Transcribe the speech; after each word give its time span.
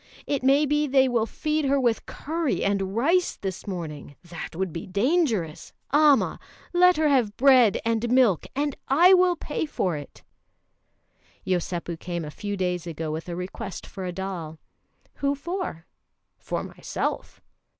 It 0.25 0.41
may 0.41 0.65
be 0.65 0.87
they 0.87 1.07
will 1.07 1.27
feed 1.27 1.65
her 1.65 1.79
with 1.79 2.07
curry 2.07 2.63
and 2.63 2.95
rice 2.95 3.35
this 3.35 3.67
morning. 3.67 4.15
That 4.23 4.55
would 4.55 4.73
be 4.73 4.87
dangerous. 4.87 5.73
Amma! 5.93 6.39
Let 6.73 6.97
her 6.97 7.07
have 7.07 7.37
bread 7.37 7.79
and 7.85 8.09
milk, 8.09 8.47
and 8.55 8.75
I 8.87 9.13
will 9.13 9.35
pay 9.35 9.67
for 9.67 9.95
it!" 9.95 10.23
Yosépu 11.45 11.99
came 11.99 12.25
a 12.25 12.31
few 12.31 12.57
days 12.57 12.87
ago 12.87 13.11
with 13.11 13.29
a 13.29 13.35
request 13.35 13.85
for 13.85 14.03
a 14.03 14.11
doll. 14.11 14.57
"Who 15.17 15.35
for?" 15.35 15.85
"For 16.39 16.63
myself." 16.63 17.39